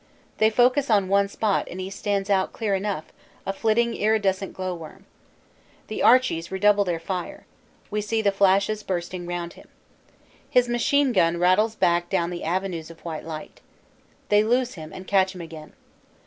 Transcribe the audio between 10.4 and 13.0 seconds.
His machine gun rattles back down the avenues